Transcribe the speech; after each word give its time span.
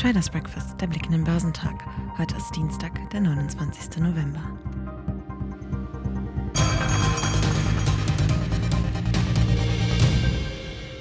Traders 0.00 0.30
Breakfast, 0.30 0.80
der 0.80 0.86
Blick 0.86 1.04
in 1.04 1.12
den 1.12 1.24
Börsentag. 1.24 1.84
Heute 2.16 2.34
ist 2.34 2.56
Dienstag, 2.56 3.10
der 3.10 3.20
29. 3.20 3.98
November. 3.98 4.40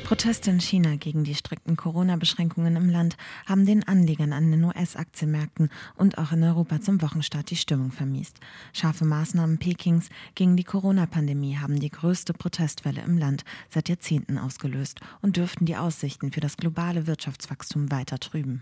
Proteste 0.04 0.52
in 0.52 0.60
China 0.60 0.98
gegen 0.98 1.24
die 1.24 1.34
strikten 1.34 1.78
Corona-Beschränkungen 1.78 2.76
im 2.76 2.90
Land 2.90 3.16
haben 3.46 3.66
den 3.66 3.88
Anlegern 3.88 4.34
an 4.34 4.52
den 4.52 4.66
US-Aktienmärkten 4.66 5.70
und 5.96 6.18
auch 6.18 6.34
in 6.34 6.44
Europa 6.44 6.82
zum 6.82 7.02
Wochenstart 7.02 7.52
die 7.52 7.56
Stimmung 7.56 7.94
vermiest. 7.94 8.42
Scharfe 8.74 9.06
Maßnahmen 9.06 9.60
Pekings 9.60 10.10
gegen 10.36 10.58
die 10.58 10.66
Corona-Pandemie 10.66 11.56
haben 11.56 11.80
die 11.80 11.90
größte 11.90 12.34
Protestwelle 12.34 13.02
im 13.04 13.18
Land 13.18 13.46
seit 13.70 13.88
Jahrzehnten 13.88 14.38
ausgelöst 14.38 15.00
und 15.22 15.38
dürften 15.38 15.66
die 15.66 15.78
Aussichten 15.78 16.34
für 16.34 16.42
das 16.42 16.58
globale 16.58 17.08
Wirtschaftswachstum 17.08 17.92
weiter 17.92 18.20
trüben. 18.20 18.62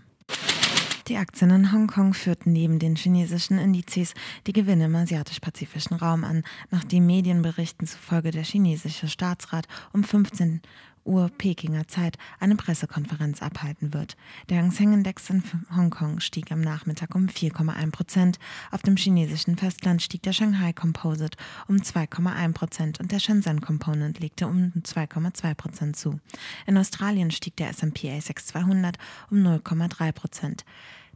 Die 1.08 1.16
Aktien 1.16 1.50
in 1.50 1.72
Hongkong 1.72 2.12
führten 2.12 2.52
neben 2.52 2.78
den 2.78 2.94
chinesischen 2.94 3.58
Indizes 3.58 4.12
die 4.46 4.52
Gewinne 4.52 4.84
im 4.84 4.94
asiatisch-pazifischen 4.94 5.96
Raum 5.96 6.22
an, 6.22 6.42
nachdem 6.70 7.06
Medienberichten 7.06 7.86
zufolge 7.86 8.30
der 8.30 8.44
chinesische 8.44 9.08
Staatsrat 9.08 9.66
um 9.94 10.04
15 10.04 10.60
Uhr 11.08 11.30
Pekinger 11.36 11.88
Zeit 11.88 12.18
eine 12.38 12.54
Pressekonferenz 12.54 13.42
abhalten 13.42 13.94
wird. 13.94 14.16
Der 14.48 14.58
Hang 14.58 14.70
Seng 14.70 14.92
Index 14.92 15.30
in 15.30 15.42
Hongkong 15.74 16.20
stieg 16.20 16.52
am 16.52 16.60
Nachmittag 16.60 17.14
um 17.14 17.26
4,1 17.26 17.90
Prozent. 17.90 18.38
Auf 18.70 18.82
dem 18.82 18.96
chinesischen 18.96 19.56
Festland 19.56 20.02
stieg 20.02 20.22
der 20.22 20.32
Shanghai 20.32 20.72
Composite 20.72 21.36
um 21.66 21.76
2,1 21.76 22.52
Prozent 22.52 23.00
und 23.00 23.10
der 23.10 23.18
Shenzhen 23.18 23.60
Component 23.60 24.20
legte 24.20 24.46
um 24.46 24.72
2,2 24.76 25.54
Prozent 25.54 25.96
zu. 25.96 26.20
In 26.66 26.76
Australien 26.76 27.30
stieg 27.30 27.56
der 27.56 27.70
S&P 27.70 28.10
ASX 28.12 28.46
200 28.48 28.98
um 29.30 29.38
0,3 29.38 30.12
Prozent. 30.12 30.64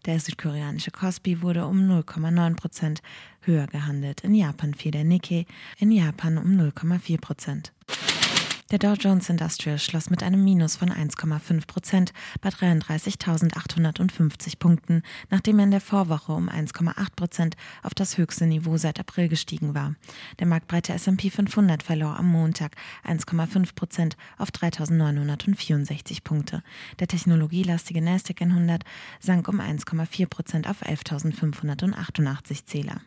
Der 0.05 0.19
südkoreanische 0.19 0.91
Kospi 0.91 1.43
wurde 1.43 1.67
um 1.67 1.79
0,9 1.79 2.57
Prozent 2.57 3.03
höher 3.43 3.69
gehandelt. 3.69 4.23
In 4.23 4.35
Japan 4.35 4.75
fiel 4.75 4.91
der 4.91 5.05
Nikkei 5.05 5.47
in 5.79 5.93
Japan 5.93 6.39
um 6.39 6.47
0,4 6.47 7.21
Prozent. 7.21 7.73
Der 8.73 8.79
Dow 8.79 8.95
Jones 8.95 9.29
Industrial 9.29 9.79
schloss 9.79 10.09
mit 10.09 10.23
einem 10.23 10.43
Minus 10.43 10.77
von 10.77 10.89
1,5 10.89 11.67
Prozent 11.67 12.15
bei 12.41 12.49
33.850 12.49 14.59
Punkten, 14.59 15.03
nachdem 15.29 15.59
er 15.59 15.67
in 15.67 15.73
der 15.73 15.83
Vorwoche 15.83 16.33
um 16.33 16.49
1,8 16.49 17.09
Prozent 17.15 17.57
auf 17.83 17.93
das 17.93 18.17
höchste 18.17 18.47
Niveau 18.47 18.79
seit 18.79 18.99
April 18.99 19.29
gestiegen 19.29 19.75
war. 19.75 19.95
Der 20.39 20.47
marktbreite 20.47 20.95
S&P 20.95 21.29
500 21.29 21.83
verlor 21.83 22.19
am 22.19 22.29
Montag 22.29 22.77
1,5 23.05 23.75
Prozent 23.75 24.17
auf 24.39 24.49
3.964 24.49 26.25
Punkte. 26.25 26.63
Der 26.99 27.09
technologielastige 27.09 28.01
Nasdaq 28.01 28.41
100 28.41 28.85
sank 29.21 29.49
um 29.49 29.61
1,4 29.61 30.27
Prozent 30.29 30.67
auf 30.67 30.83
11.588 30.83 32.65
Zähler. 32.65 33.03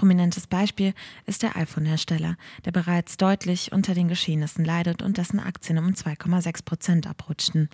Prominentes 0.00 0.46
Beispiel 0.46 0.94
ist 1.26 1.42
der 1.42 1.56
iPhone-Hersteller, 1.56 2.38
der 2.64 2.70
bereits 2.72 3.18
deutlich 3.18 3.70
unter 3.70 3.92
den 3.92 4.08
Geschehnissen 4.08 4.64
leidet 4.64 5.02
und 5.02 5.18
dessen 5.18 5.38
Aktien 5.38 5.76
um 5.76 5.88
2,6 5.90 6.64
Prozent 6.64 7.06
abrutschten. 7.06 7.68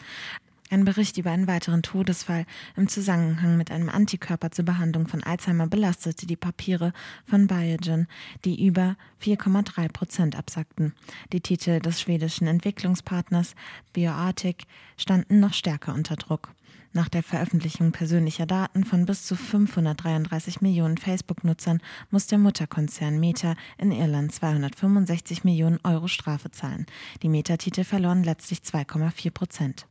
Ein 0.69 0.84
Bericht 0.84 1.19
über 1.19 1.30
einen 1.30 1.47
weiteren 1.47 1.84
Todesfall 1.84 2.44
im 2.74 2.88
Zusammenhang 2.88 3.56
mit 3.56 3.70
einem 3.70 3.88
Antikörper 3.88 4.50
zur 4.50 4.64
Behandlung 4.64 5.06
von 5.06 5.22
Alzheimer 5.22 5.69
belastete 5.69 6.27
die 6.27 6.34
Papiere 6.34 6.92
von 7.27 7.47
Biogen, 7.47 8.08
die 8.44 8.66
über 8.66 8.97
4,3 9.22 9.88
Prozent 9.92 10.34
absackten. 10.34 10.94
Die 11.32 11.41
Titel 11.41 11.78
des 11.78 12.00
schwedischen 12.00 12.48
Entwicklungspartners 12.48 13.54
BioArctic 13.92 14.64
standen 14.97 15.38
noch 15.38 15.54
stärker 15.54 15.94
unter 15.94 16.16
Druck. 16.16 16.50
Nach 16.97 17.11
der 17.11 17.22
Veröffentlichung 17.22 17.93
persönlicher 17.93 18.47
Daten 18.47 18.82
von 18.82 19.04
bis 19.04 19.26
zu 19.26 19.37
533 19.37 20.62
Millionen 20.62 20.97
Facebook-Nutzern 20.97 21.82
muss 22.10 22.26
der 22.26 22.38
Mutterkonzern 22.38 23.21
Meta 23.21 23.54
in 23.76 23.93
Irland 23.93 24.32
265 24.32 25.44
Millionen 25.44 25.78
Euro 25.84 26.09
Strafe 26.09 26.50
zahlen. 26.50 26.87
Die 27.22 27.28
Meta-Titel 27.28 27.84
verloren 27.84 28.25
letztlich 28.25 28.60
2,4 28.60 29.31
Prozent. 29.31 29.87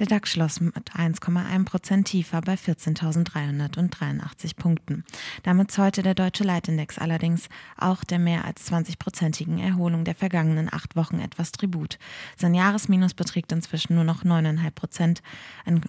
Der 0.00 0.06
DAX 0.06 0.32
schloss 0.32 0.60
mit 0.60 0.74
1,1 0.74 1.64
Prozent 1.66 2.08
tiefer 2.08 2.40
bei 2.40 2.54
14.383 2.54 4.56
Punkten. 4.56 5.04
Damit 5.44 5.70
zollte 5.70 6.02
der 6.02 6.14
deutsche 6.14 6.42
Leitindex 6.42 6.98
allerdings 6.98 7.48
auch 7.78 8.02
der 8.02 8.18
mehr 8.18 8.44
als 8.44 8.68
20-prozentigen 8.72 9.60
Erholung 9.60 10.04
der 10.04 10.16
vergangenen 10.16 10.68
acht 10.72 10.96
Wochen 10.96 11.20
etwas 11.20 11.52
Tribut. 11.52 12.00
Sein 12.36 12.54
Jahresminus 12.54 13.14
beträgt 13.14 13.52
inzwischen 13.52 13.94
nur 13.94 14.02
noch 14.02 14.24
9,5 14.24 14.70
Prozent. 14.72 15.22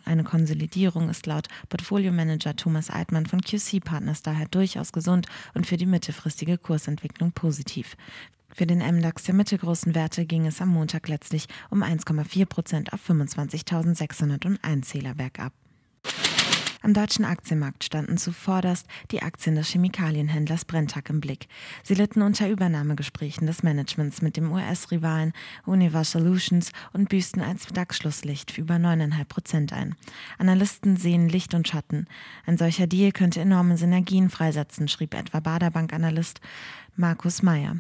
Eine 0.06 0.24
Konsolidierung 0.24 1.10
ist 1.10 1.26
laut 1.26 1.48
Portfolio-Manager 1.70 2.56
Thomas 2.56 2.92
Altmann 2.92 3.26
von 3.26 3.42
QC 3.42 3.84
Partners 3.84 4.22
daher 4.22 4.48
durchaus 4.50 4.92
gesund 4.92 5.26
und 5.56 5.66
für 5.66 5.78
die 5.78 5.88
mittelfristige 5.88 6.60
Kursentwicklung 6.60 7.32
positiv. 7.32 7.98
Für 8.56 8.66
den 8.66 8.80
MDAX 8.80 9.24
der 9.24 9.36
mittelgroßen 9.36 9.96
Werte 9.96 10.26
ging 10.26 10.46
es 10.46 10.62
am 10.62 10.70
Montag 10.70 11.10
letztlich 11.10 11.48
um 11.70 11.84
1,4 11.84 12.46
Prozent 12.46 12.94
auf 12.94 13.02
25.601 13.10 14.82
Zähler 14.82 15.14
bergab. 15.14 15.52
Am 16.82 16.94
deutschen 16.94 17.26
Aktienmarkt 17.26 17.84
standen 17.84 18.16
zuvorderst 18.16 18.88
die 19.10 19.24
Aktien 19.24 19.56
des 19.56 19.70
Chemikalienhändlers 19.70 20.66
Brenntag 20.66 21.10
im 21.10 21.20
Blick. 21.20 21.48
Sie 21.84 21.96
litten 21.96 22.22
unter 22.22 22.48
Übernahmegesprächen 22.48 23.48
des 23.48 23.64
Managements 23.64 24.22
mit 24.22 24.38
dem 24.38 24.52
US-Rivalen 24.52 25.34
Universal 25.66 26.22
Solutions 26.22 26.72
und 26.94 27.10
büßten 27.10 27.42
als 27.42 27.66
DAX-Schlusslicht 27.66 28.52
für 28.52 28.62
über 28.62 28.76
9,5 28.76 29.26
Prozent 29.26 29.74
ein. 29.74 29.96
Analysten 30.38 30.96
sehen 30.96 31.28
Licht 31.28 31.56
und 31.56 31.68
Schatten. 31.68 32.06
Ein 32.46 32.60
solcher 32.60 32.86
Deal 32.86 33.12
könnte 33.12 33.42
enorme 33.42 33.78
Synergien 33.78 34.30
freisetzen, 34.30 34.88
schrieb 34.88 35.16
etwa 35.16 35.40
Baderbank-Analyst 35.40 36.40
Markus 36.98 37.44
Meyer. 37.44 37.78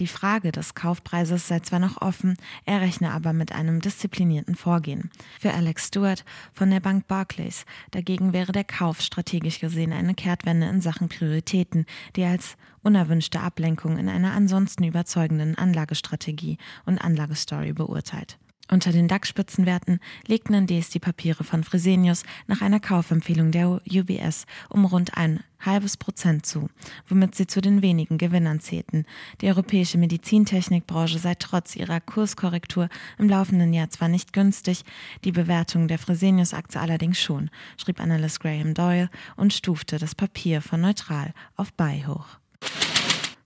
Die 0.00 0.06
Frage 0.06 0.50
des 0.50 0.74
Kaufpreises 0.74 1.48
sei 1.48 1.60
zwar 1.60 1.78
noch 1.78 2.00
offen, 2.00 2.36
er 2.64 2.80
rechne 2.80 3.12
aber 3.12 3.32
mit 3.32 3.52
einem 3.52 3.80
disziplinierten 3.80 4.54
Vorgehen. 4.54 5.10
Für 5.38 5.52
Alex 5.52 5.88
Stewart 5.88 6.24
von 6.52 6.70
der 6.70 6.80
Bank 6.80 7.06
Barclays 7.06 7.66
dagegen 7.90 8.32
wäre 8.32 8.52
der 8.52 8.64
Kauf 8.64 9.00
strategisch 9.00 9.60
gesehen 9.60 9.92
eine 9.92 10.14
Kehrtwende 10.14 10.66
in 10.68 10.80
Sachen 10.80 11.08
Prioritäten, 11.08 11.86
die 12.16 12.24
als 12.24 12.56
unerwünschte 12.82 13.40
Ablenkung 13.40 13.98
in 13.98 14.08
einer 14.08 14.32
ansonsten 14.32 14.84
überzeugenden 14.84 15.56
Anlagestrategie 15.56 16.58
und 16.86 16.98
Anlagestory 16.98 17.72
beurteilt. 17.72 18.38
Unter 18.70 18.92
den 18.92 19.08
DAX-Spitzenwerten 19.08 20.00
legten 20.26 20.54
indes 20.54 20.88
die 20.88 20.98
Papiere 20.98 21.44
von 21.44 21.64
Fresenius 21.64 22.22
nach 22.46 22.62
einer 22.62 22.80
Kaufempfehlung 22.80 23.50
der 23.50 23.80
UBS 23.90 24.46
um 24.70 24.86
rund 24.86 25.16
ein 25.16 25.40
halbes 25.60 25.96
Prozent 25.96 26.46
zu, 26.46 26.68
womit 27.08 27.34
sie 27.34 27.46
zu 27.46 27.60
den 27.60 27.82
wenigen 27.82 28.18
Gewinnern 28.18 28.60
zählten. 28.60 29.04
Die 29.40 29.48
europäische 29.48 29.98
Medizintechnikbranche 29.98 31.18
sei 31.18 31.34
trotz 31.34 31.76
ihrer 31.76 32.00
Kurskorrektur 32.00 32.88
im 33.18 33.28
laufenden 33.28 33.72
Jahr 33.72 33.90
zwar 33.90 34.08
nicht 34.08 34.32
günstig, 34.32 34.84
die 35.24 35.32
Bewertung 35.32 35.88
der 35.88 35.98
Fresenius-Aktie 35.98 36.80
allerdings 36.80 37.20
schon, 37.20 37.50
schrieb 37.76 38.00
Analyst 38.00 38.40
Graham 38.40 38.74
Doyle 38.74 39.10
und 39.36 39.52
stufte 39.52 39.98
das 39.98 40.14
Papier 40.14 40.62
von 40.62 40.80
neutral 40.80 41.32
auf 41.56 41.72
Buy 41.74 42.04
hoch. 42.06 42.38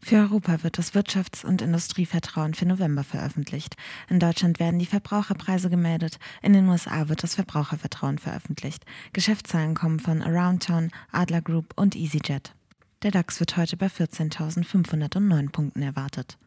Für 0.09 0.21
Europa 0.21 0.63
wird 0.63 0.79
das 0.79 0.95
Wirtschafts- 0.95 1.45
und 1.45 1.61
Industrievertrauen 1.61 2.55
für 2.55 2.65
November 2.65 3.05
veröffentlicht. 3.05 3.77
In 4.09 4.19
Deutschland 4.19 4.59
werden 4.59 4.79
die 4.79 4.87
Verbraucherpreise 4.87 5.69
gemeldet, 5.69 6.19
in 6.41 6.55
den 6.55 6.67
USA 6.67 7.11
wird 7.11 7.23
das 7.23 7.35
Verbrauchervertrauen 7.35 8.17
veröffentlicht. 8.17 8.87
Geschäftszahlen 9.13 9.75
kommen 9.75 10.01
von 10.01 10.23
Aroundtown, 10.23 10.93
Adler 11.13 11.43
Group 11.43 11.75
und 11.77 11.95
EasyJet. 11.95 12.55
Der 13.03 13.11
DAX 13.11 13.39
wird 13.39 13.59
heute 13.59 13.77
bei 13.77 13.89
14.509 13.89 15.53
Punkten 15.53 15.83
erwartet. 15.83 16.39